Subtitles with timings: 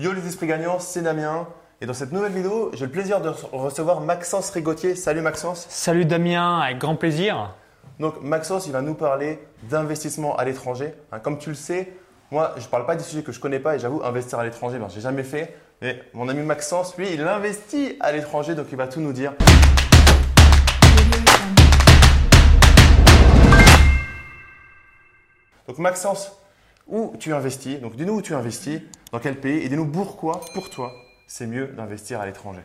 [0.00, 1.46] Yo les esprits gagnants, c'est Damien.
[1.82, 4.94] Et dans cette nouvelle vidéo, j'ai le plaisir de recevoir Maxence Rigotier.
[4.94, 5.66] Salut Maxence.
[5.68, 7.54] Salut Damien, avec grand plaisir.
[7.98, 10.94] Donc Maxence, il va nous parler d'investissement à l'étranger.
[11.12, 11.92] Hein, comme tu le sais,
[12.30, 14.44] moi, je ne parle pas des sujets que je connais pas et j'avoue, investir à
[14.44, 15.54] l'étranger, ben, je n'ai jamais fait.
[15.82, 19.34] Mais mon ami Maxence, lui, il investit à l'étranger, donc il va tout nous dire.
[25.68, 26.40] Donc Maxence,
[26.86, 28.80] où tu investis Donc dis-nous où tu investis,
[29.12, 30.92] dans quel pays et dis-nous pourquoi, pour toi,
[31.26, 32.62] c'est mieux d'investir à l'étranger.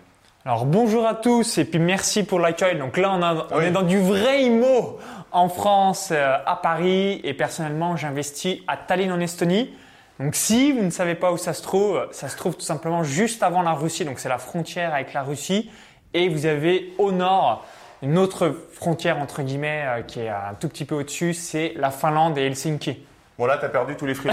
[0.48, 2.78] Alors bonjour à tous et puis merci pour l'accueil.
[2.78, 5.00] Donc là on, est dans du vrai IMO
[5.32, 9.74] en France, euh, à Paris et personnellement j'investis à Tallinn en Estonie.
[10.20, 13.04] Donc si vous ne savez pas où ça se trouve, ça se trouve tout simplement
[13.04, 15.72] juste avant la Russie, donc c'est la frontière avec la Russie
[16.14, 17.66] et vous avez au nord
[18.04, 21.90] une autre frontière entre guillemets euh, qui est un tout petit peu au-dessus, c'est la
[21.90, 23.00] Finlande et Helsinki.
[23.38, 24.32] Bon là, tu as perdu tous les frites.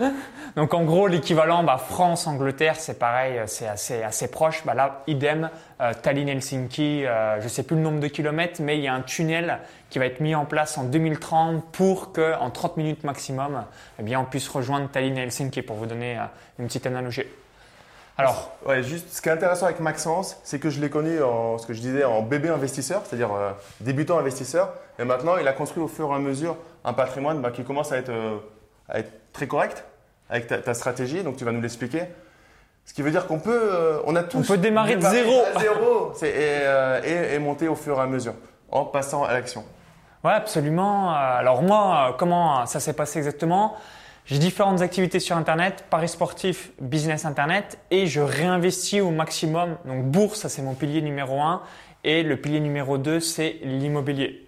[0.56, 4.64] Donc en gros, l'équivalent bah, France-Angleterre, c'est pareil, c'est assez, proche.
[4.64, 5.50] Bah, là, idem,
[5.80, 8.94] euh, Tallinn-Helsinki, euh, je ne sais plus le nombre de kilomètres, mais il y a
[8.94, 13.64] un tunnel qui va être mis en place en 2030 pour qu'en 30 minutes maximum,
[14.00, 16.22] eh bien, on puisse rejoindre Tallinn Helsinki pour vous donner euh,
[16.58, 17.22] une petite analogie.
[18.18, 21.56] Alors, ouais, juste ce qui est intéressant avec Maxence, c'est que je l'ai connu en
[21.56, 23.30] ce que je disais en bébé investisseur, c'est-à-dire
[23.80, 27.52] débutant investisseur, et maintenant il a construit au fur et à mesure un patrimoine bah,
[27.52, 28.12] qui commence à être,
[28.88, 29.84] à être très correct
[30.30, 32.02] avec ta, stratégie, donc tu vas nous l'expliquer.
[32.84, 34.38] Ce qui veut dire qu'on peut, euh, on a tous.
[34.38, 35.42] On peut démarrer de zéro.
[35.58, 38.34] zéro euh, et, et, monter au fur et à mesure
[38.70, 39.64] en passant à l'action.
[40.24, 41.10] Ouais, absolument.
[41.12, 43.76] Alors moi, comment ça s'est passé exactement?
[44.30, 49.78] J'ai différentes activités sur Internet, paris sportif, business Internet, et je réinvestis au maximum.
[49.86, 51.62] Donc bourse, ça c'est mon pilier numéro un,
[52.04, 54.46] et le pilier numéro 2, c'est l'immobilier.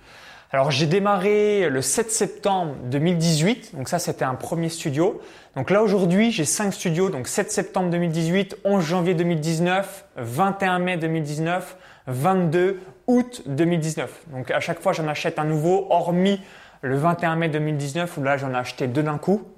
[0.50, 5.19] Alors j'ai démarré le 7 septembre 2018, donc ça c'était un premier studio.
[5.56, 10.97] Donc là aujourd'hui j'ai 5 studios, donc 7 septembre 2018, 11 janvier 2019, 21 mai
[10.98, 14.25] 2019, 22 août 2019.
[14.27, 16.38] Donc à chaque fois j'en achète un nouveau, hormis
[16.83, 19.49] le 21 mai 2019 où là j'en ai acheté deux d'un coup.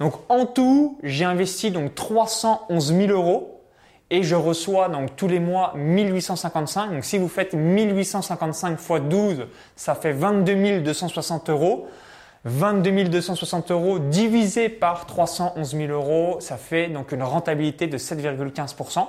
[0.00, 3.60] Donc en tout j'ai investi donc 311 000 euros
[4.10, 6.90] et je reçois donc tous les mois 1855.
[6.90, 9.46] Donc si vous faites 1855 x 12,
[9.76, 11.86] ça fait 22 260 euros.
[12.44, 19.06] 22 260 euros divisé par 311 000 euros, ça fait donc une rentabilité de 7,15%.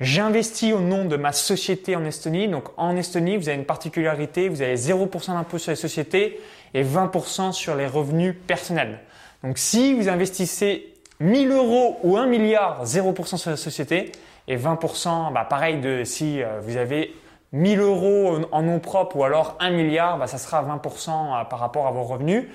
[0.00, 2.48] J'investis au nom de ma société en Estonie.
[2.48, 6.40] Donc en Estonie, vous avez une particularité, vous avez 0% d'impôt sur les sociétés
[6.74, 8.98] et 20% sur les revenus personnels.
[9.42, 14.12] Donc si vous investissez 1000 euros ou 1 milliard, 0% sur la société.
[14.48, 17.14] Et 20%, bah pareil, de, si euh, vous avez
[17.52, 21.60] 1000 euros en nom propre ou alors 1 milliard, bah ça sera 20% euh, par
[21.60, 22.46] rapport à vos revenus.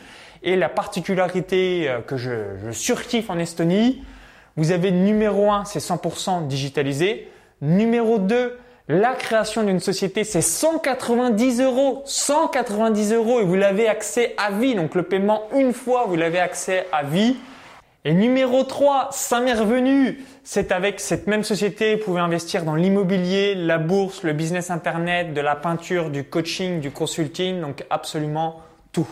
[0.44, 4.04] Et la particularité euh, que je, je surkiffe en Estonie,
[4.58, 7.32] vous avez numéro 1, c'est 100% digitalisé.
[7.62, 8.58] Numéro 2,
[8.90, 12.04] la création d'une société, c'est 190 euros.
[12.06, 14.76] 190 euros et vous l'avez accès à vie.
[14.76, 17.36] Donc le paiement une fois, vous l'avez accès à vie.
[18.06, 20.24] Et numéro 3, ça m'est revenu.
[20.46, 25.34] C'est avec cette même société, vous pouvez investir dans l'immobilier, la bourse, le business internet,
[25.34, 28.62] de la peinture, du coaching, du consulting, donc absolument
[28.94, 29.10] tout.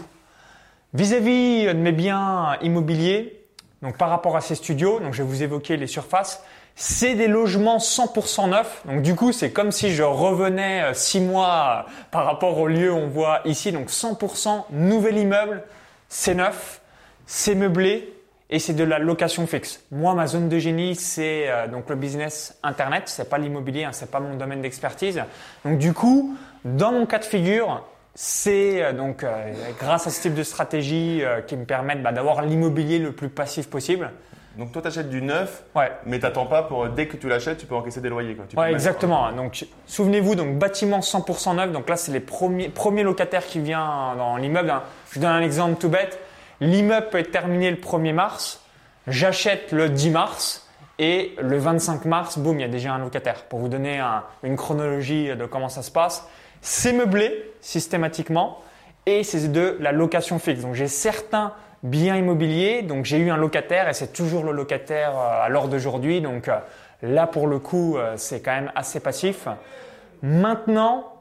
[0.94, 3.46] Vis-à-vis de mes biens immobiliers,
[3.82, 6.42] donc par rapport à ces studios, donc je vais vous évoquer les surfaces,
[6.76, 8.84] c'est des logements 100% neufs.
[8.86, 12.92] Donc du coup, c'est comme si je revenais 6 euh, mois par rapport au lieu
[12.94, 13.72] on voit ici.
[13.72, 15.64] Donc 100% nouvel immeuble,
[16.10, 16.82] c'est neuf,
[17.26, 18.16] c'est meublé,
[18.50, 19.82] et c'est de la location fixe.
[19.92, 23.92] Moi, ma zone de génie, c'est euh, donc le business internet, c'est pas l'immobilier, hein,
[23.92, 25.22] c'est pas mon domaine d'expertise.
[25.64, 27.84] Donc du coup, dans mon cas de figure,
[28.14, 32.44] c'est euh, donc euh, grâce à ce type de stratégie qui me permettent bah, d'avoir
[32.44, 34.12] l'immobilier le plus passif possible.
[34.58, 35.92] Donc toi, tu achètes du neuf, ouais.
[36.06, 38.36] mais tu n'attends pas pour dès que tu l'achètes, tu peux encaisser des loyers.
[38.36, 38.46] Quoi.
[38.48, 39.32] Tu ouais, exactement.
[39.32, 41.72] Donc souvenez-vous, donc bâtiment 100% neuf.
[41.72, 43.80] Donc là, c'est les premiers, premiers locataires qui viennent
[44.18, 44.70] dans l'immeuble.
[44.70, 44.84] Hein.
[45.10, 46.20] Je vous donne un exemple tout bête.
[46.62, 48.62] L'immeuble peut être terminé le 1er mars,
[49.08, 53.44] j'achète le 10 mars et le 25 mars, boum, il y a déjà un locataire.
[53.44, 54.02] Pour vous donner
[54.44, 56.28] une chronologie de comment ça se passe,
[56.62, 58.62] c'est meublé systématiquement
[59.06, 60.62] et c'est de la location fixe.
[60.62, 61.54] Donc j'ai certains
[61.86, 65.68] biens immobiliers, donc j'ai eu un locataire et c'est toujours le locataire euh, à l'heure
[65.68, 66.22] d'aujourd'hui.
[66.22, 66.58] Donc euh,
[67.02, 69.48] là pour le coup, euh, c'est quand même assez passif.
[70.22, 71.16] Maintenant,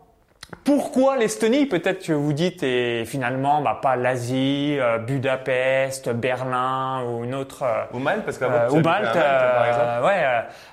[0.62, 7.25] pourquoi l'Estonie Peut-être que vous dites et finalement bah, pas l'Asie, euh, Budapest, Berlin ou
[7.25, 7.62] une autre.
[7.62, 10.06] Euh, ou Malte parce que euh, ou Malte, par exemple.
[10.06, 10.25] ouais.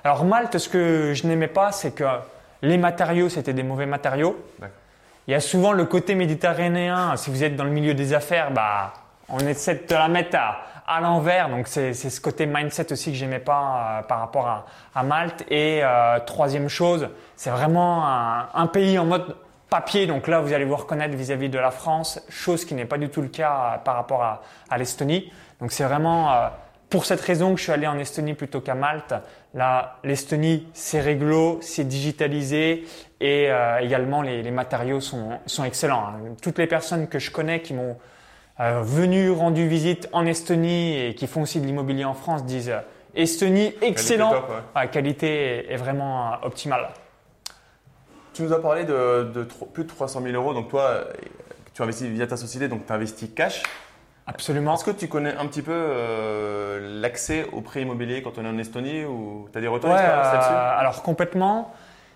[0.04, 2.04] alors Malte, ce que je n'aimais pas, c'est que
[2.62, 4.36] les matériaux c'était des mauvais matériaux.
[5.28, 7.16] Il y a souvent le côté méditerranéen.
[7.16, 8.92] Si vous êtes dans le milieu des affaires, bah
[9.32, 10.36] on essaie de la mettre
[10.86, 11.48] à l'envers.
[11.48, 15.44] Donc c'est ce côté mindset aussi que j'aimais pas euh, par rapport à, à Malte.
[15.50, 19.36] Et euh, troisième chose, c'est vraiment un, pays en mode
[19.68, 20.06] papier.
[20.06, 23.08] Donc là, vous allez vous reconnaître vis-à-vis de la France, chose qui n'est pas du
[23.08, 25.32] tout le cas par rapport à, à l'Estonie.
[25.60, 26.50] Donc c'est vraiment
[26.92, 29.14] pour cette raison que je suis allé en Estonie plutôt qu'à Malte.
[29.54, 32.84] Là, l'Estonie, c'est réglo, c'est digitalisé
[33.18, 36.08] et euh, également les, les, matériaux sont, sont excellents.
[36.08, 36.34] Hein.
[36.42, 37.96] Toutes les personnes que je connais qui m'ont
[38.60, 42.70] euh, venu rendu visite en Estonie et qui font aussi de l'immobilier en France disent
[42.70, 42.80] euh,
[43.14, 44.30] Estonie, excellent.
[44.30, 44.88] Qualité, top, ouais.
[44.88, 46.88] qualité est, vraiment euh, optimale.
[48.32, 50.54] Tu nous as parlé de, de plus de 300 000 euros.
[50.54, 51.04] Donc toi,
[51.74, 53.62] tu investis via ta société, donc tu investis cash.
[54.26, 54.74] Absolument.
[54.74, 58.48] Est-ce que tu connais un petit peu euh, l'accès au prêt immobilier quand on est
[58.48, 60.52] en Estonie ou tu as des retours ouais, là-dessus?
[60.52, 61.74] Alors complètement.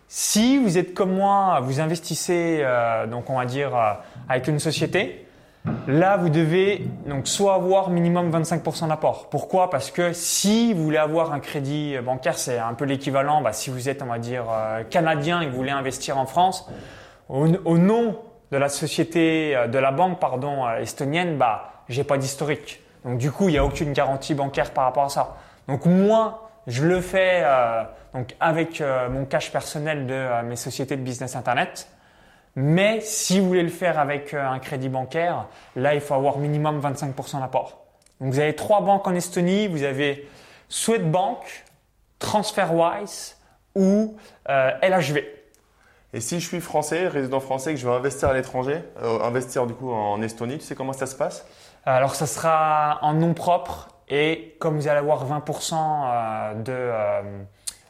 [0.09, 3.93] Si vous êtes comme moi, vous investissez, euh, donc on va dire euh,
[4.29, 5.26] avec une société,
[5.87, 9.29] là vous devez donc soit avoir minimum 25% d'apport.
[9.31, 9.71] Pourquoi?
[9.71, 13.43] Parce que si vous voulez avoir un crédit bancaire, c'est un peu l'équivalent.
[13.43, 16.27] Bah, si vous êtes, on va dire, euh, canadien et que vous voulez investir en
[16.27, 16.69] France,
[17.29, 18.19] au, nom
[18.53, 22.81] de la société, de la banque pardon estonienne, bah j'ai pas d'historique.
[23.05, 25.37] Donc du coup, il n'y a aucune garantie bancaire par rapport à ça.
[25.69, 27.83] Donc moi, je le fais euh,
[28.15, 31.89] donc avec euh, mon cash personnel de euh, mes sociétés de business internet.
[32.57, 36.39] Mais si vous voulez le faire avec euh, un crédit bancaire, là, il faut avoir
[36.39, 37.85] minimum 25% d'apport.
[38.21, 39.69] Donc vous avez trois banques en Estonie.
[39.69, 40.29] Vous avez
[40.69, 41.65] Swedbank,
[42.19, 43.37] TransferWise
[43.75, 44.17] ou
[44.49, 45.19] LHV.
[46.15, 48.83] Et si je suis français, résident français, que je veux investir à l'étranger,
[49.23, 51.47] investir du coup en Estonie, tu sais comment ça se passe?
[51.85, 57.23] Alors ça sera en nom propre et comme vous allez avoir 20% euh, de euh,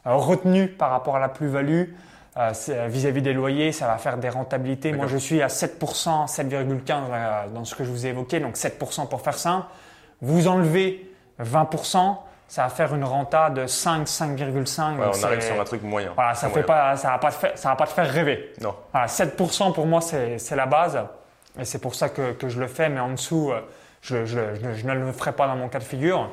[0.05, 1.93] retenue par rapport à la plus-value
[2.37, 4.91] euh, vis-à-vis des loyers, ça va faire des rentabilités.
[4.91, 9.07] Moi je suis à 7%, 7,15 dans ce que je vous ai évoqué, donc 7%
[9.07, 9.65] pour faire simple.
[10.21, 11.11] Vous enlevez
[11.41, 12.17] 20%,
[12.47, 14.97] ça va faire une renta de 5, 5,5.
[14.97, 16.11] Ouais, on arrive sur un truc moyen.
[16.15, 18.53] Voilà, ça ça va pas te faire, ça va pas te faire rêver.
[18.61, 18.75] Non.
[18.91, 20.99] Voilà, 7% pour moi c'est la base
[21.59, 23.51] et c'est pour ça que, que, je le fais, mais en dessous
[24.01, 24.39] je, je,
[24.75, 26.29] je, ne le ferai pas dans mon cas de figure.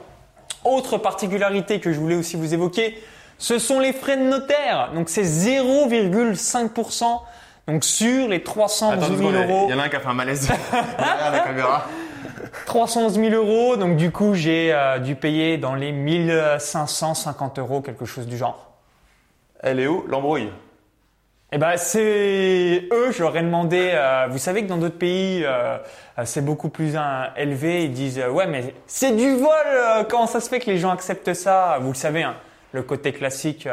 [0.65, 3.03] Autre particularité que je voulais aussi vous évoquer,
[3.39, 4.91] ce sont les frais de notaire.
[4.95, 7.05] Donc c'est 0,5%
[7.67, 9.67] donc sur les 311 000 euros.
[9.69, 10.49] Il y en a un qui a fait un malaise
[10.99, 11.87] derrière la caméra.
[12.67, 18.05] 311 000 euros, donc du coup j'ai euh, dû payer dans les 1550 euros, quelque
[18.05, 18.71] chose du genre.
[19.61, 20.51] Elle est où l'embrouille?
[21.57, 23.93] Eh ben c'est eux, j'aurais demandé.
[23.95, 25.79] Euh, vous savez que dans d'autres pays, euh,
[26.25, 27.85] c'est beaucoup plus hein, élevé.
[27.85, 29.51] Ils disent ouais, mais c'est du vol.
[29.69, 31.79] Euh, comment ça se fait que les gens acceptent ça?
[31.81, 32.35] Vous le savez, hein,
[32.75, 33.67] le côté classique.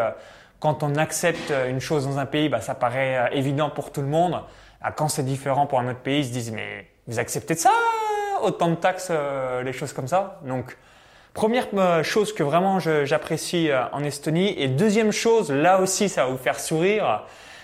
[0.59, 4.07] quand on accepte une chose dans un pays, bah, ça paraît évident pour tout le
[4.07, 4.41] monde.
[4.81, 7.71] Ah, quand c'est différent pour un autre pays, ils se disent mais vous acceptez ça
[8.41, 9.11] Autant de taxes,
[9.63, 10.39] les choses comme ça?
[10.45, 10.77] Donc
[11.33, 11.67] Première
[12.03, 14.53] chose que vraiment j'apprécie en Estonie.
[14.57, 17.23] Et deuxième chose, là aussi ça va vous faire sourire,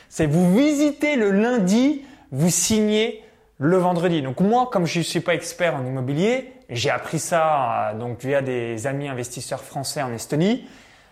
[0.09, 3.23] c'est vous visitez le lundi, vous signez
[3.59, 4.21] le vendredi.
[4.21, 8.21] Donc moi, comme je ne suis pas expert en immobilier, j'ai appris ça euh, donc
[8.21, 10.67] via des amis investisseurs français en Estonie.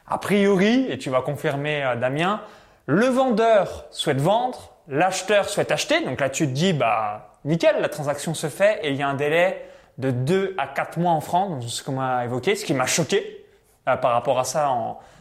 [0.08, 2.42] A priori, et tu vas confirmer euh, Damien,
[2.86, 6.04] le vendeur souhaite vendre, l'acheteur souhaite acheter.
[6.04, 9.08] Donc là, tu te dis, bah nickel, la transaction se fait et il y a
[9.08, 9.66] un délai
[9.98, 13.46] de 2 à 4 mois en France, qu'on m'a évoqué, ce qui m'a choqué
[13.88, 14.70] euh, par rapport à ça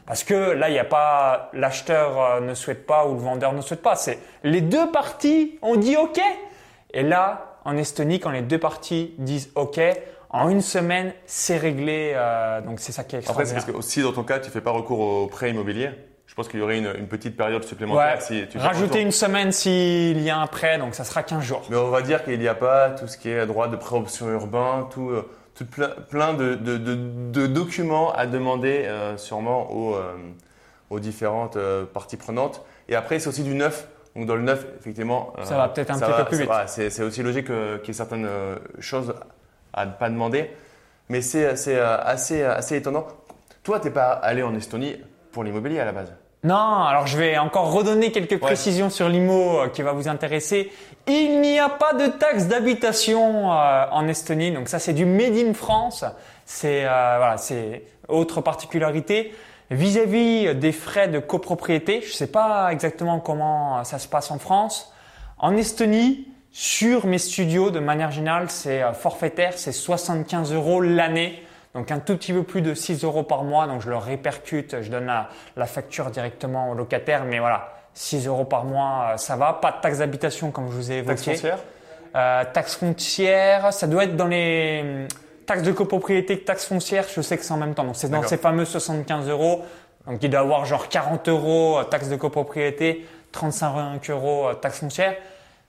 [0.06, 3.52] parce que là, il n'y a pas l'acheteur euh, ne souhaite pas ou le vendeur
[3.52, 3.96] ne souhaite pas.
[3.96, 6.20] C'est les deux parties ont dit OK.
[6.92, 9.80] Et là, en Estonie, quand les deux parties disent OK,
[10.34, 12.12] en une semaine, c'est réglé.
[12.14, 13.52] Euh, donc c'est ça qui est extraordinaire.
[13.52, 15.90] Après, c'est parce que aussi dans ton cas, tu fais pas recours au prêt immobilier.
[16.26, 19.52] Je pense qu'il y aurait une, une, petite période supplémentaire si tu Rajouter une semaine
[19.52, 21.62] s'il y a un prêt, donc ça sera 15 jours.
[21.70, 24.28] Mais on va dire qu'il n'y a pas tout ce qui est droit de préoption
[24.30, 25.10] urbain, tout.
[25.10, 26.94] Euh, tout plein, plein de, de, de,
[27.32, 30.16] de, documents à demander euh, sûrement aux, euh,
[30.90, 32.64] aux différentes euh, parties prenantes.
[32.88, 33.88] Et après, c'est aussi du neuf.
[34.16, 36.50] Donc dans le neuf, effectivement, ça va peut-être un petit peu plus vite.
[36.66, 38.28] C'est aussi logique qu'il y ait certaines
[38.78, 39.12] choses
[39.74, 40.50] à ne pas demander.
[41.08, 43.06] Mais c'est assez, assez étonnant.
[43.62, 44.96] Toi, tu n'es pas allé en Estonie
[45.32, 46.12] pour l'immobilier à la base?
[46.44, 50.70] Non, alors je vais encore redonner quelques précisions sur l'IMO qui va vous intéresser.
[51.06, 55.34] Il n'y a pas de taxe d'habitation euh, en Estonie, donc ça c'est du made
[55.36, 56.04] in France.
[56.44, 59.34] C'est euh, voilà, c'est autre particularité
[59.70, 62.02] vis-à-vis des frais de copropriété.
[62.02, 64.92] Je ne sais pas exactement comment ça se passe en France.
[65.38, 71.42] En Estonie, sur mes studios, de manière générale, c'est euh, forfaitaire, c'est 75 euros l'année.
[71.74, 73.66] Donc un tout petit peu plus de 6 euros par mois.
[73.66, 77.24] Donc je le répercute, je donne la, la facture directement au locataire.
[77.24, 79.54] Mais voilà, 6 euros par mois, euh, ça va.
[79.54, 81.16] Pas de taxe d'habitation comme je vous ai évoqué.
[81.16, 81.58] Taxe foncière
[82.14, 85.08] euh, Taxe foncière, ça doit être dans les
[85.46, 87.82] taxe de copropriété, taxe foncière, je sais que c'est en même temps.
[87.82, 89.64] Donc c'est dans ces fameux 75 euros.
[90.06, 95.16] Donc il doit avoir genre 40 euros taxe de copropriété, 35 euros taxe foncière.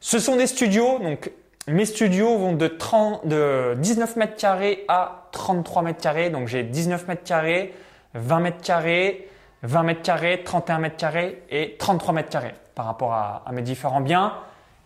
[0.07, 1.31] Ce sont des studios, donc
[1.67, 6.29] mes studios vont de, 30, de 19 mètres carrés à 33 mètres carrés.
[6.29, 7.74] Donc j'ai 19 mètres carrés,
[8.13, 9.27] 20 mètres carrés,
[9.63, 13.63] 20 mètres carrés, 31 mètres carrés et 33 mètres carrés par rapport à, à mes
[13.63, 14.33] différents biens.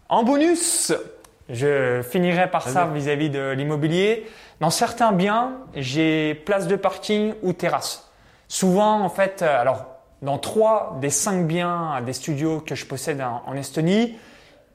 [0.08, 0.94] En bonus,
[1.50, 4.26] je finirai par ça vis-à-vis de l'immobilier.
[4.62, 8.10] Dans certains biens, j'ai place de parking ou terrasse.
[8.48, 9.86] Souvent, en fait, euh, alors
[10.22, 14.16] dans trois des cinq biens des studios que je possède en, en Estonie,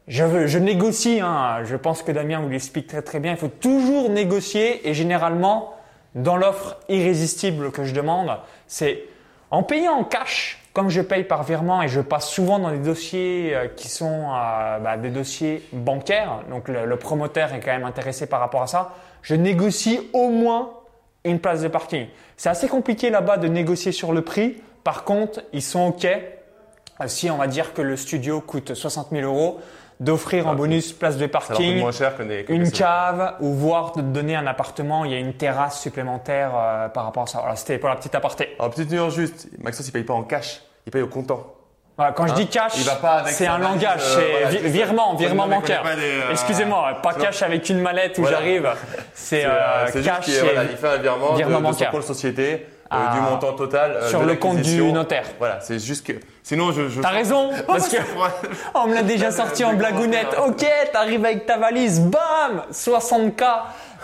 [0.09, 1.21] je, veux- je négocie.
[1.21, 1.65] hein.
[1.65, 3.33] je pense que Damien vous l'explique très très bien.
[3.33, 5.75] Il faut toujours négocier et généralement,
[6.15, 9.05] dans l'offre irrésistible que je demande, c'est
[9.51, 12.79] en payant en cash, comme je paye par virement et je passe souvent dans des
[12.79, 17.85] dossiers euh, qui sont euh, bah, des dossiers bancaires, donc le, promoteur est quand même
[17.85, 18.93] intéressé par rapport à ça,
[19.23, 20.71] je négocie au moins
[21.25, 22.09] une place de parking.
[22.37, 24.61] C'est assez compliqué là-bas de négocier sur le prix.
[24.83, 26.05] Par contre, ils sont OK
[27.01, 29.61] euh, si on va dire que le studio coûte 60 000 euros,
[30.01, 32.45] d'offrir en Ah, bonus place de parking, moins cher que des.
[32.45, 36.51] que une cave ou voire de donner un appartement, il y a une terrasse supplémentaire
[36.57, 37.39] euh, par rapport à ça.
[37.41, 38.55] Voilà, c'était pour la petite aparté.
[38.59, 41.47] Alors, petite nuance juste, Maxence, il paye pas en cash, il paye au comptant.
[41.97, 42.73] Voilà, quand je Hein dis cash,
[43.27, 45.85] c'est un langage, euh, c'est voilà, vi- virement, virement bancaire.
[45.87, 48.39] euh, Excusez-moi, pas cash avec une mallette où Voilà.
[48.39, 48.69] j'arrive.
[49.15, 49.43] C'est
[49.95, 51.91] juste cash voilà, il fait un virement, virement de, de son bancaire.
[51.93, 53.93] compte société, euh, du montant total.
[53.93, 55.25] euh, sur de le compte du notaire.
[55.39, 56.15] Voilà, c'est juste que.
[56.45, 56.89] Sinon, je.
[56.91, 57.97] je T'as raison, parce que
[58.75, 60.37] on me l'a déjà sorti en blagounette.
[60.47, 63.43] Ok, t'arrives avec ta valise, bam, 60K.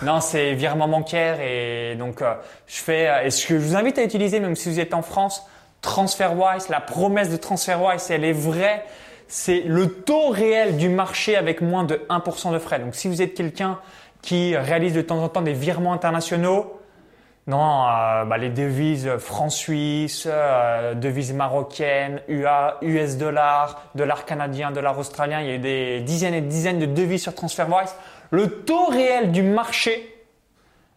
[0.01, 2.33] Non, c'est virement bancaire et donc euh,
[2.65, 3.07] je fais.
[3.07, 5.45] euh, Et ce que je vous invite à utiliser, même si vous êtes en France,
[5.81, 8.83] TransferWise, la promesse de TransferWise, elle est vraie.
[9.27, 12.79] C'est le taux réel du marché avec moins de 1% de frais.
[12.79, 13.77] Donc si vous êtes quelqu'un
[14.23, 16.80] qui réalise de temps en temps des virements internationaux,
[17.47, 24.97] non, euh, bah, les devises francs-suisses, euh, devises marocaines, UA, US dollars, dollars canadiens, dollars
[24.99, 25.41] australiens.
[25.41, 27.95] Il y a eu des dizaines et dizaines de devises sur TransferWise.
[28.29, 30.15] Le taux réel du marché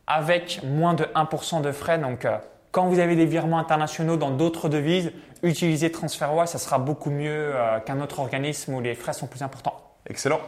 [0.06, 1.98] avec moins de 1% de frais.
[1.98, 2.36] Donc, euh,
[2.72, 6.50] quand vous avez des virements internationaux dans d'autres devises, utilisez TransferWise.
[6.50, 7.54] Ça sera beaucoup mieux
[7.86, 9.80] qu'un autre organisme où les frais sont plus importants.
[10.08, 10.40] Excellent.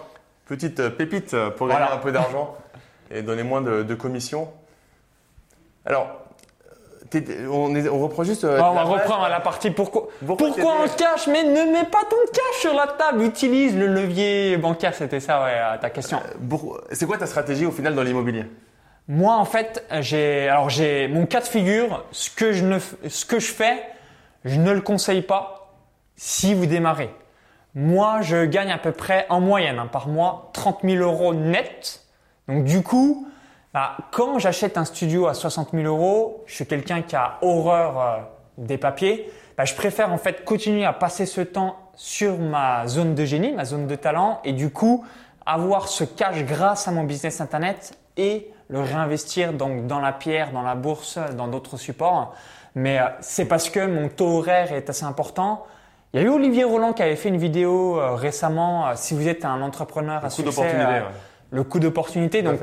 [0.46, 1.94] Petite pépite pour gagner Voilà.
[1.94, 2.54] un peu d'argent
[3.10, 4.48] et donner moins de, de commissions.
[5.86, 6.08] Alors,
[7.14, 8.44] euh, on, est- on reprend juste.
[8.44, 10.08] euh, Bon, on va reprendre à la partie pourquoi.
[10.26, 10.62] Pourquoi t'étais-
[10.96, 13.22] cash Mais ne mets pas ton cash sur la table.
[13.22, 14.94] Utilise le levier bancaire.
[14.94, 16.20] C'était ça, ouais, euh, ta question.
[16.48, 18.44] Pour- C'est quoi ta stratégie au final dans l'immobilier?
[19.08, 22.04] Moi, en fait, j'ai alors j'ai mon cas de figure.
[22.10, 22.78] Ce que je ne,
[23.08, 23.82] ce que je fais,
[24.44, 25.70] je ne le conseille pas
[26.16, 27.10] si vous démarrez.
[27.76, 32.02] Moi, je gagne à peu près en moyenne hein, par mois 30 000 euros net.
[32.48, 33.28] Donc du coup,
[33.76, 38.00] bah, quand j'achète un studio à 60 000 euros, je suis quelqu'un qui a horreur
[38.00, 38.16] euh,
[38.56, 39.30] des papiers.
[39.54, 43.52] Bah, je préfère en fait continuer à passer ce temps sur ma zone de génie,
[43.52, 45.04] ma zone de talent, et du coup
[45.44, 50.52] avoir ce cash grâce à mon business internet et le réinvestir donc dans la pierre,
[50.52, 52.34] dans la bourse, dans d'autres supports.
[52.76, 55.66] Mais euh, c'est parce que mon taux horaire est assez important.
[56.14, 58.86] Il y a eu Olivier Roland qui avait fait une vidéo euh, récemment.
[58.86, 60.86] euh, si vous êtes un entrepreneur à Le coup succès, d'opportunité.
[60.86, 61.02] ouais.
[61.50, 62.38] le coup d'opportunité.
[62.38, 62.60] À Donc.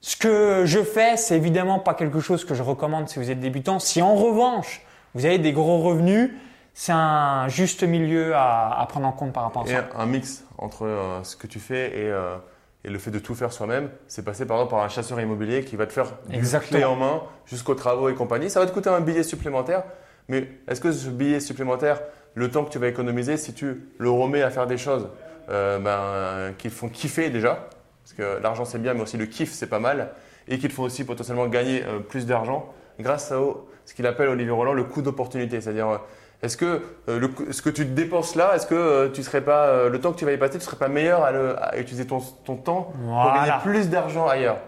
[0.00, 3.40] Ce que je fais, c'est évidemment pas quelque chose que je recommande si vous êtes
[3.40, 3.78] débutant.
[3.78, 4.82] Si en revanche,
[5.14, 6.30] vous avez des gros revenus,
[6.72, 9.84] c'est un juste milieu à, à prendre en compte par rapport à Et ça.
[9.96, 12.36] un mix entre euh, ce que tu fais et, euh,
[12.84, 15.64] et le fait de tout faire soi-même, c'est passer par exemple par un chasseur immobilier
[15.64, 18.48] qui va te faire du clé en main jusqu'aux travaux et compagnie.
[18.48, 19.82] Ça va te coûter un billet supplémentaire,
[20.28, 22.00] mais est-ce que ce billet supplémentaire,
[22.34, 25.08] le temps que tu vas économiser, si tu le remets à faire des choses
[25.50, 27.68] euh, ben, qui te font kiffer déjà,
[28.14, 30.10] parce que l'argent c'est bien, mais aussi le kiff c'est pas mal,
[30.48, 32.66] et qui te font aussi potentiellement gagner euh, plus d'argent
[32.98, 33.36] grâce à
[33.84, 35.96] ce qu'il appelle Olivier Roland le coût d'opportunité, c'est-à-dire euh,
[36.42, 39.88] est-ce que euh, le ce que tu dépenses là, est-ce que euh, tu serais pas
[39.88, 42.06] le temps que tu vas y passer, tu serais pas meilleur à, le- à utiliser
[42.06, 44.58] ton, ton temps pour gagner plus d'argent ailleurs?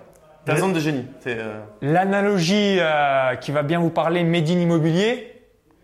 [0.44, 1.06] Ta zone de génie.
[1.82, 2.78] L'analogie
[3.40, 5.28] qui va bien vous parler, Made in Immobilier.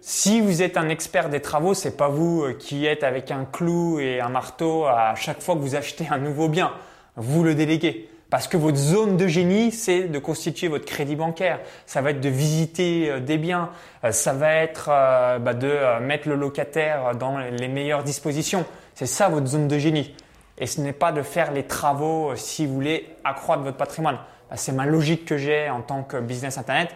[0.01, 4.01] Si vous êtes un expert des travaux, c'est pas vous qui êtes avec un clou
[4.01, 6.73] et un marteau à chaque fois que vous achetez un nouveau bien.
[7.19, 8.09] Vous le déléguez.
[8.31, 11.61] Parce que votre zone de génie, c'est de constituer votre crédit bancaire.
[11.87, 13.71] Ça va être de visiter euh, des biens.
[14.05, 18.67] Euh, Ça va être euh, bah, de mettre le locataire dans les meilleures dispositions.
[18.95, 20.15] C'est ça votre zone de génie.
[20.59, 24.19] Et ce n'est pas de faire les travaux si vous voulez accroître votre patrimoine.
[24.51, 26.91] Bah, c'est ma logique que j'ai en tant que business internet.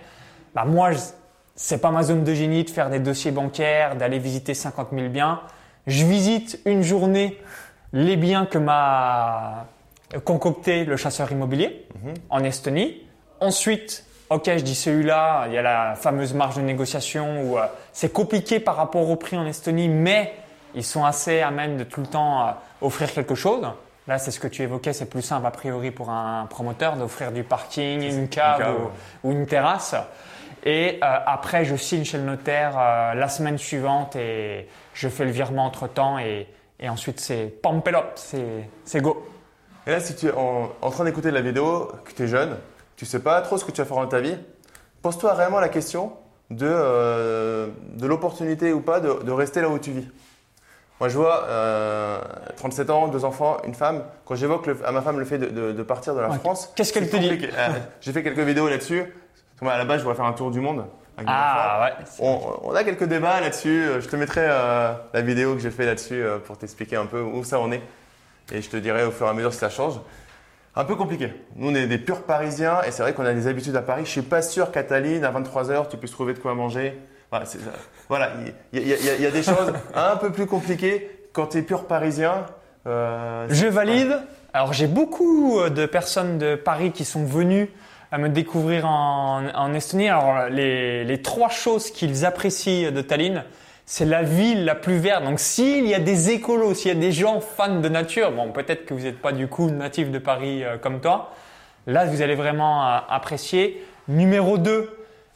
[0.54, 0.90] Bah, moi,
[1.56, 5.08] c'est pas ma zone de génie de faire des dossiers bancaires, d'aller visiter 50 000
[5.08, 5.40] biens.
[5.86, 7.40] Je visite une journée
[7.94, 9.66] les biens que m'a
[10.20, 12.14] concocté le chasseur immobilier Mhm.
[12.30, 13.02] en Estonie.
[13.40, 17.66] ensuite, ok, je dis celui-là, il y a la fameuse marge de négociation où euh,
[17.92, 20.32] c'est compliqué par rapport au prix en Estonie, mais
[20.74, 22.50] ils sont assez amènes de tout le temps euh,
[22.80, 23.66] offrir quelque chose.
[24.08, 27.30] Là, c'est ce que tu évoquais, c'est plus simple a priori pour un promoteur d'offrir
[27.32, 28.76] du parking, une cave, cave,
[29.24, 29.94] ou, ou une terrasse.
[30.64, 32.72] Et euh, après, je signe chez le notaire
[33.14, 36.46] la semaine suivante et je fais le virement entre temps et,
[36.78, 39.26] et ensuite c'est pampelop, c'est c'est go.
[39.86, 42.56] Et là, si tu es en, en train d'écouter la vidéo, que tu es jeune,
[42.96, 44.36] tu sais pas trop ce que tu vas faire dans ta vie,
[45.02, 46.12] pose-toi réellement la question
[46.50, 50.08] de, euh, de l'opportunité ou pas de, de rester là où tu vis.
[51.00, 52.20] Moi, je vois euh,
[52.56, 54.04] 37 ans, deux enfants, une femme.
[54.24, 56.38] Quand j'évoque à ma femme le fait de, de- partir de la Ouais.
[56.38, 57.40] France, Qu'est-ce qu'elle te dit.
[57.52, 57.68] Euh,
[58.00, 59.12] J'ai fait quelques vidéos là-dessus.
[59.62, 60.84] À la base, je voudrais faire un tour du monde.
[61.16, 61.28] avec.
[61.28, 62.04] Ah ouais.
[62.20, 63.84] On, on a quelques débats là-dessus.
[64.00, 67.20] Je te mettrai euh, la vidéo que j'ai fait là-dessus euh, pour t'expliquer un peu
[67.20, 67.82] où ça en est.
[68.52, 69.94] Et je te dirai au fur et à mesure si ça change.
[70.74, 71.32] Un peu compliqué.
[71.56, 74.02] Nous, on est des purs Parisiens et c'est vrai qu'on a des habitudes à Paris.
[74.06, 76.98] Je suis pas sûr qu'à Tallinn, à 23h, tu puisses trouver de quoi manger.
[78.08, 78.30] Voilà,
[78.74, 82.44] il y, a- des choses un peu plus compliquées quand tu es pur Parisien.
[82.86, 84.18] euh, Je valide.
[84.52, 87.70] Alors j'ai beaucoup euh, de personnes de Paris qui sont venues
[88.10, 90.10] à me découvrir en, Estonie.
[90.10, 93.44] Alors les trois choses qu'ils apprécient de Tallinn,
[93.92, 95.22] c'est la ville la plus verte.
[95.22, 98.50] Donc s'il y a des écolos, s'il y a des gens fans de nature, bon
[98.50, 101.34] peut-être que vous n'êtes pas du coup natif de Paris euh, comme toi,
[101.86, 103.84] là vous allez vraiment euh, apprécier.
[104.08, 104.88] Numéro 2,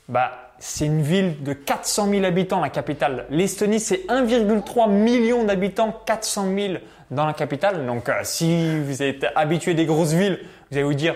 [0.08, 3.26] bah, c'est une ville de 400 000 habitants, la capitale.
[3.28, 6.74] L'Estonie, c'est 1,3 million d'habitants, 400 000
[7.10, 7.84] dans la capitale.
[7.84, 11.14] Donc, euh, si vous êtes habitué des grosses villes, vous allez vous dire,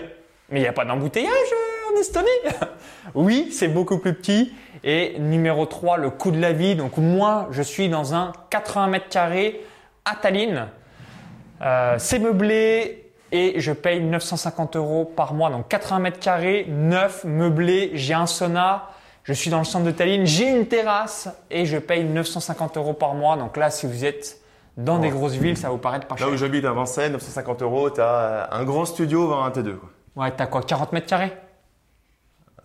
[0.51, 1.31] mais il n'y a pas d'embouteillage
[1.91, 2.27] en Estonie?
[3.15, 4.53] Oui, c'est beaucoup plus petit.
[4.83, 6.75] Et numéro 3, le coût de la vie.
[6.75, 9.61] Donc, moi, je suis dans un 80 mètres carrés
[10.05, 10.67] à Tallinn.
[11.61, 15.49] Euh, c'est meublé et je paye 950 euros par mois.
[15.49, 18.89] Donc 80 mètres carrés, neuf, meublé, j'ai un sauna,
[19.23, 22.93] je suis dans le centre de Tallinn, j'ai une terrasse et je paye 950 euros
[22.93, 23.37] par mois.
[23.37, 24.39] Donc là, si vous êtes
[24.77, 26.27] dans des grosses villes, ça va vous paraître pas cher.
[26.27, 29.75] Là où j'habite à Vincennes, 950 euros, tu as un grand studio, voire un T2.
[29.77, 29.89] Quoi.
[30.15, 31.33] Ouais, t'as quoi 40 mètres carrés?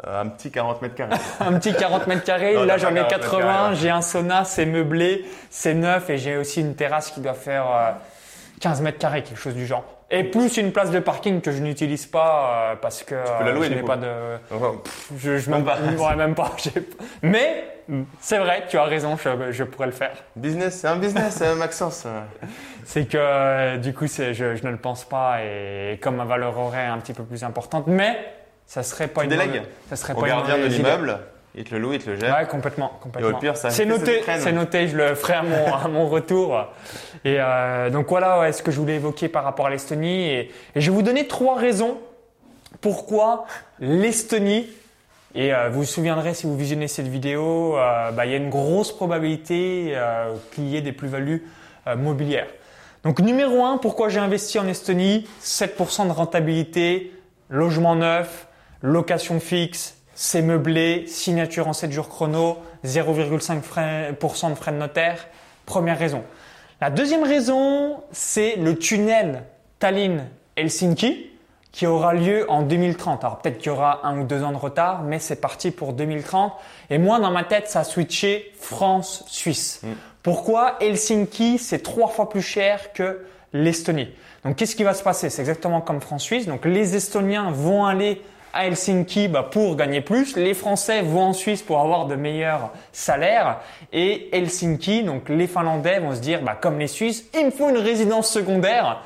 [0.05, 1.17] Un petit 40 mètres carrés.
[1.41, 3.77] Un petit 40 mètres carrés, Non, là j'en ai 40 mètres 80, carrés, ouais.
[3.77, 7.65] j'ai un sauna, c'est meublé, c'est neuf et j'ai aussi une terrasse qui doit faire
[7.67, 7.91] euh,
[8.61, 9.85] 15 mètres carrés, quelque chose du genre.
[10.11, 13.51] Et plus une place de parking que je n'utilise pas euh, parce que peux la
[13.51, 14.07] euh, louer, je n'ai pas de...
[15.19, 15.79] Je, je Même m'en- pas.
[16.11, 16.53] ouais, même pas.
[17.23, 17.65] Mais
[18.21, 20.13] c'est vrai, tu as raison, je, je pourrais le faire.
[20.37, 22.05] business, c'est un business, euh, Maxence.
[22.07, 22.21] euh.
[22.85, 26.57] C'est que euh, du coup, je, je ne le pense pas et comme ma valeur
[26.59, 28.17] horaire est un petit peu plus importante, mais
[28.67, 31.19] ça serait pas Tu une délègues ça serait Au pas gardien de l'immeuble,
[31.55, 32.37] il te le loue, il te le gère.
[32.37, 33.31] Ouais, complètement, complètement.
[33.31, 36.07] Et au pire, ça c'est noté, c'est noté, je le ferai à mon, à mon
[36.07, 36.67] retour.
[37.25, 40.29] Et euh, donc voilà ouais, ce que je voulais évoquer par rapport à l'Estonie.
[40.29, 41.97] Et, et je vais vous donner trois raisons
[42.83, 43.47] pourquoi
[43.81, 44.69] l'Estonie,
[45.35, 48.39] et euh, vous vous souviendrez si vous visionnez cette vidéo, euh, bah, il y a
[48.39, 49.97] une grosse probabilité
[50.53, 51.47] qu'il y ait des plus-values
[51.97, 52.49] mobilières.
[53.03, 55.27] Donc numéro un, pourquoi j'ai investi en Estonie?
[55.43, 57.13] 7% de rentabilité,
[57.49, 58.46] logement neuf,
[58.83, 65.29] location fixe, c'est meublé, signature en 7 jours chrono, 0,5% frais- de frais de notaire.
[65.67, 66.23] Première raison.
[66.81, 69.43] La deuxième raison, c'est le tunnel
[69.81, 71.31] Tallinn-Helsinki
[71.73, 73.25] qui aura lieu en 2030.
[73.25, 75.93] Alors peut-être qu'il y aura un ou deux ans de retard, mais c'est parti pour
[75.93, 76.53] 2030.
[76.89, 79.83] Et moi, dans ma tête, ça a switché France-Suisse.
[80.23, 84.09] Pourquoi Helsinki, c'est trois fois plus cher que l'Estonie?
[84.45, 85.29] Donc qu'est-ce qui va se passer?
[85.29, 86.47] C'est exactement comme France-Suisse.
[86.47, 88.23] Donc les Estoniens vont aller
[88.57, 90.37] à Helsinki bah, pour gagner plus.
[90.37, 93.59] Les Français vont en Suisse pour avoir de meilleurs salaires.
[93.93, 97.69] Et Helsinki, donc les Finlandais vont se dire, bah, comme les Suisses, il me faut
[97.69, 99.03] une résidence secondaire.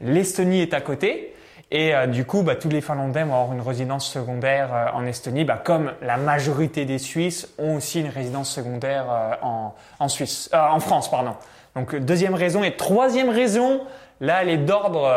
[0.00, 1.34] L'Estonie est à côté.
[1.70, 5.06] Et euh, du coup, bah, tous les Finlandais vont avoir une résidence secondaire euh, en
[5.06, 10.08] Estonie, bah, comme la majorité des Suisses ont aussi une résidence secondaire euh, en, en
[10.08, 11.36] Suisse, en France, pardon.
[11.76, 13.82] Donc deuxième raison et troisième raison,
[14.20, 15.08] là, elle est d'ordre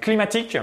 [0.00, 0.58] climatique.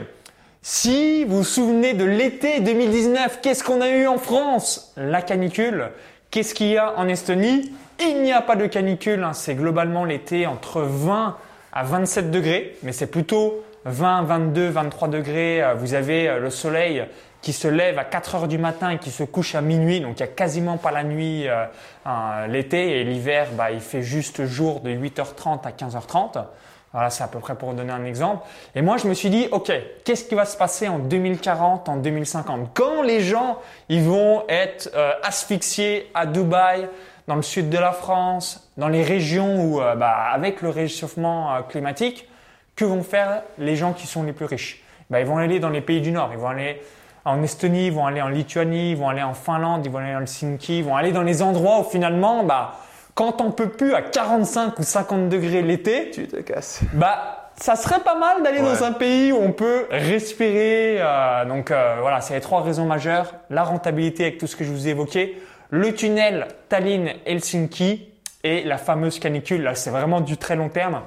[0.66, 4.94] Si vous vous souvenez de l'été 2019, qu'est-ce qu'on a eu en France?
[4.96, 5.90] La canicule.
[6.32, 7.74] Qu'est-ce qu'il y a en Estonie?
[8.00, 9.22] Il n'y a pas de canicule.
[9.26, 9.34] hein.
[9.34, 11.36] C'est globalement l'été entre 20
[11.74, 15.62] à 27 degrés, mais c'est plutôt 20, 22, 23 degrés.
[15.62, 17.04] Euh, Vous avez euh, le soleil
[17.42, 20.18] qui se lève à 4 heures du matin et qui se couche à minuit, donc
[20.18, 21.66] il n'y a quasiment pas la nuit euh,
[22.08, 26.46] euh, l'été et l'hiver, bah, il fait juste jour de 8h30 à 15h30.
[26.94, 28.46] Voilà, c'est à peu près pour donner un exemple.
[28.76, 29.72] Et moi, je me suis dit, OK,
[30.06, 33.58] qu'est-ce qui va se passer en 2040, en 2050 Quand les gens,
[33.90, 36.88] ils vont être euh, asphyxiés à Dubaï,
[37.28, 41.56] dans le sud de la France, dans les régions où, euh, bah, avec le réchauffement
[41.56, 42.28] euh, climatique,
[42.76, 44.84] que vont faire les gens qui sont les plus riches?
[45.10, 46.82] Bah, Ils vont aller dans les pays du Nord, ils vont aller
[47.26, 50.16] en Estonie, ils vont aller en Lituanie, ils vont aller en Finlande, ils vont aller
[50.16, 52.76] en Helsinki, ils vont aller dans les endroits où finalement, bah,
[53.16, 56.82] quand on peut plus à 45 ou 50 degrés l'été, Tu te casses.
[56.94, 58.66] bah, ça serait pas mal d'aller Ouais.
[58.74, 60.98] dans un pays où on peut respirer.
[61.00, 63.34] euh, donc euh, voilà, c'est les trois raisons majeures.
[63.50, 68.08] La rentabilité avec tout ce que je vous ai évoqué, le tunnel Tallinn-Helsinki
[68.44, 69.62] et la fameuse canicule.
[69.64, 71.02] Là, c'est vraiment du très long terme.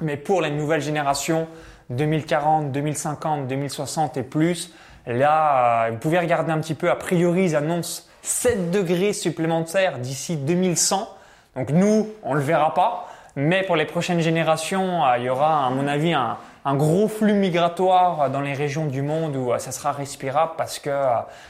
[0.00, 1.46] Mais pour la nouvelle génération,
[1.90, 4.72] 2040, 2050, 2060 et plus,
[5.06, 6.90] là, euh, vous pouvez regarder un petit peu.
[6.90, 11.08] A priori, ils annoncent 7 degrés supplémentaires d'ici 2100.
[11.56, 13.08] Donc nous, on le verra pas.
[13.36, 16.36] Mais pour les prochaines générations, euh, il y aura, à mon avis, un,
[16.76, 20.88] gros flux migratoire dans les régions du monde où euh, ça sera respirable parce que
[20.88, 21.06] euh,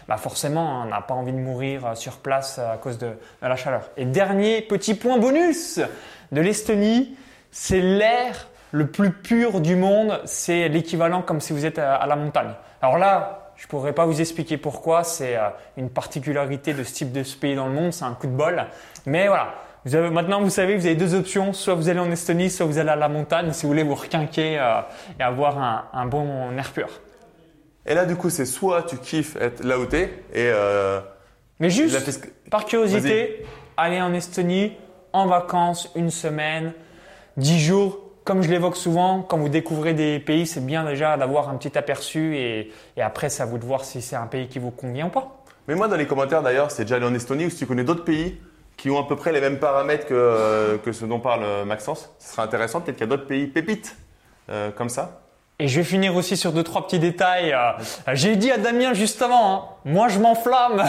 [0.08, 3.10] bah forcément, on n'a pas envie de mourir sur place à cause de,
[3.42, 3.82] la chaleur.
[3.98, 5.78] Et dernier petit point bonus
[6.32, 7.16] de l'Estonie,
[7.50, 10.20] c'est l'air le plus pur du monde.
[10.24, 12.54] C'est l'équivalent comme si vous êtes à, la montagne.
[12.80, 15.04] Alors là, je pourrais pas vous expliquer pourquoi.
[15.04, 15.38] C'est
[15.76, 17.92] une particularité de ce type de pays dans le monde.
[17.92, 18.64] C'est un coup de bol.
[19.06, 19.54] Mais voilà.
[19.84, 21.52] Vous avez, maintenant, vous savez, vous avez deux options.
[21.52, 23.94] Soit vous allez en Estonie, soit vous allez à la montagne si vous voulez vous
[23.94, 24.80] requinquer euh,
[25.20, 26.88] et avoir un, un bon air pur.
[27.86, 31.00] Et là, du coup, c'est soit tu kiffes être là où t'es et euh,
[31.60, 33.44] Mais juste, fisc- par curiosité,
[33.76, 34.72] allez en Estonie
[35.12, 36.72] en vacances une semaine,
[37.36, 38.00] dix jours.
[38.24, 41.76] Comme je l'évoque souvent, quand vous découvrez des pays, c'est bien déjà d'avoir un petit
[41.76, 44.70] aperçu et, et après, c'est à vous de voir si c'est un pays qui vous
[44.70, 45.44] convient ou pas.
[45.68, 47.84] Mais moi, dans les commentaires d'ailleurs, c'est déjà allé en Estonie ou si tu connais
[47.84, 48.40] d'autres pays
[48.76, 51.64] qui ont à peu près les mêmes paramètres que, euh, que ce dont parle euh,
[51.64, 52.80] Maxence, ce serait intéressant.
[52.80, 53.96] Peut-être qu'il y a d'autres pays pépites
[54.50, 55.20] euh, comme ça.
[55.60, 57.52] Et je vais finir aussi sur deux, trois petits détails.
[57.52, 57.70] Euh,
[58.14, 60.82] J'ai dit à Damien juste avant, hein, moi je m'enflamme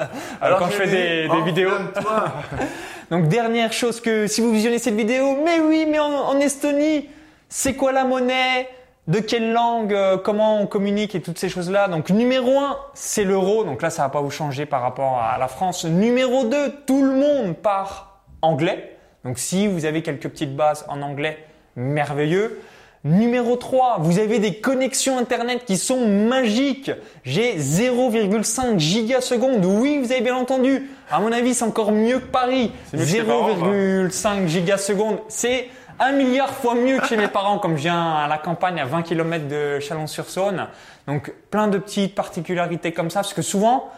[0.40, 1.70] quand je fais des, des vidéos.
[2.00, 2.32] Toi.
[3.10, 7.08] Donc dernière chose que si vous visionnez cette vidéo, mais oui, mais en, en Estonie,
[7.48, 8.68] c'est quoi la monnaie?
[9.08, 11.88] De quelle langue euh, Comment on communique et toutes ces choses-là.
[11.88, 13.64] Donc numéro un, c'est l'euro.
[13.64, 15.84] Donc là, ça va pas vous changer par rapport à la France.
[15.84, 18.96] Numéro 2, tout le monde part anglais.
[19.24, 22.60] Donc si vous avez quelques petites bases en anglais, merveilleux.
[23.04, 26.92] Numéro 3, vous avez des connexions internet qui sont magiques.
[27.24, 29.64] J'ai 0,5 gigasecondes.
[29.64, 30.88] Oui, vous avez bien entendu.
[31.10, 32.70] À mon avis, c'est encore mieux que Paris.
[32.86, 33.68] C'est mieux que chez tes parents, quoi.
[33.68, 35.18] 0,5 gigasecondes.
[35.26, 35.66] C'est
[35.98, 38.84] un milliard fois mieux que chez mes parents, comme je viens à la campagne à
[38.84, 40.66] 20 km de Chalon-sur-Saône.
[41.06, 43.90] Donc, plein de petites particularités comme ça, parce que souvent,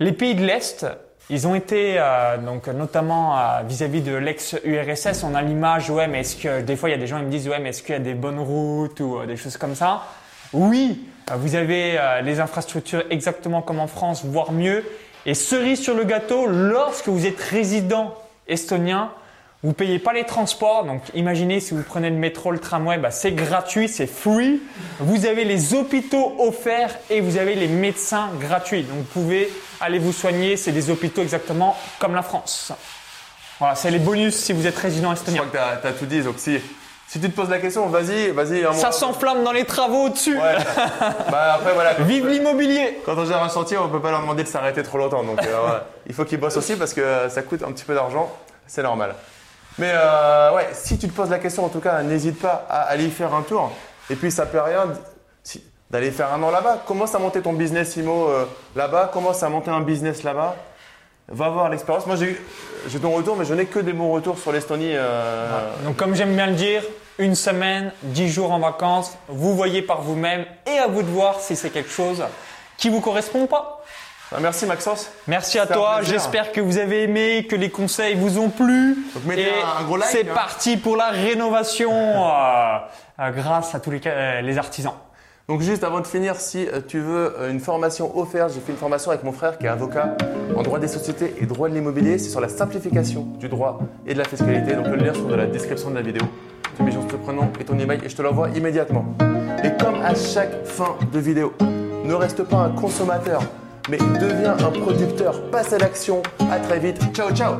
[0.00, 0.86] les pays de l'Est,
[1.30, 6.20] ils ont été, euh, donc notamment euh, vis-à-vis de l'ex-URSS, on a l'image, ouais, mais
[6.20, 7.82] est-ce que, des fois, il y a des gens qui me disent, ouais, mais est-ce
[7.82, 10.02] qu'il y a des bonnes routes ou euh, des choses comme ça?
[10.52, 14.84] Oui, euh, vous avez les infrastructures exactement comme en France, voire mieux.
[15.24, 18.14] Et cerise sur le gâteau, lorsque vous êtes résident
[18.48, 19.12] estonien,
[19.62, 20.84] vous payez pas les transports.
[20.84, 24.60] Donc, imaginez si vous prenez le métro, le tramway, bah, c'est gratuit, c'est free.
[24.98, 28.82] Vous avez les hôpitaux offerts et vous avez les médecins gratuits.
[28.82, 30.56] Donc, vous pouvez aller vous soigner.
[30.56, 32.72] C'est des hôpitaux exactement comme la France.
[33.60, 35.44] Voilà, c'est les bonus si vous êtes résident Je estonien.
[35.46, 36.20] crois que tu as, tout dit.
[36.22, 36.58] Donc si,
[37.06, 38.64] si tu te poses la question, vas-y, vas-y.
[38.74, 40.36] Ça s'enflamme dans les travaux au-dessus.
[40.36, 40.56] Ouais.
[41.30, 41.94] bah après voilà.
[41.94, 42.98] Vive l'immobilier.
[43.06, 45.22] Quand on gère un chantier, on peut pas leur demander de s'arrêter trop longtemps.
[45.22, 48.32] Donc euh, il faut qu'ils bossent aussi parce que ça coûte un petit peu d'argent.
[48.66, 49.14] C'est normal.
[49.78, 52.82] Mais euh, ouais, si tu te poses la question, en tout cas, n'hésite pas à
[52.82, 53.72] aller y faire un tour.
[54.10, 54.84] Et puis ça peut rien
[55.90, 56.82] d'aller faire un an là-bas.
[56.86, 59.10] Commence à monter ton business IMO euh, là-bas?
[59.12, 60.56] Commence à monter un business là-bas?
[61.28, 62.06] Va voir l'expérience.
[62.06, 64.92] Moi j'ai eu- ton retour, mais je n'ai que des bons retours sur l'Estonie.
[64.94, 66.82] euh, Donc, comme j'aime bien le dire,
[67.18, 71.40] une semaine, dix jours en vacances, vous voyez par vous-même et à vous de voir
[71.40, 72.22] si c'est quelque chose
[72.76, 73.82] qui vous correspond ou pas.
[74.34, 75.10] Ah, Merci Maxence.
[75.28, 78.96] Merci à toi, j'espère que vous avez aimé, que les conseils vous ont plu.
[79.14, 79.46] Donc, mettez Et
[79.80, 80.34] un- gros like, C'est hein.
[80.34, 82.78] parti pour la rénovation euh,
[83.20, 84.94] euh, grâce à tous les, euh, les artisans.
[85.48, 89.10] Donc juste avant de finir, si tu veux une formation offerte, j'ai fait une formation
[89.10, 90.16] avec mon frère qui est avocat
[90.56, 92.16] en droit des sociétés et droit de l'immobilier.
[92.18, 94.74] C'est sur la simplification du droit et de la fiscalité.
[94.74, 96.22] Donc le lien se trouve dans la description de la vidéo.
[96.76, 99.04] Tu mets juste ton prénom et ton email et je te l'envoie immédiatement.
[99.64, 101.52] Et comme à chaque fin de vidéo,
[102.04, 103.42] ne reste pas un consommateur,
[103.88, 105.40] mais deviens un producteur.
[105.50, 106.22] Passe à l'action.
[106.50, 107.00] À très vite.
[107.14, 107.56] Ciao ciao